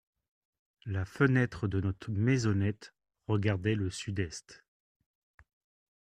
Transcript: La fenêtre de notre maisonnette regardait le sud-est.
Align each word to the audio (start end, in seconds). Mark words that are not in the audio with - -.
La 0.87 1.05
fenêtre 1.05 1.67
de 1.67 1.79
notre 1.79 2.09
maisonnette 2.09 2.95
regardait 3.27 3.75
le 3.75 3.91
sud-est. 3.91 4.65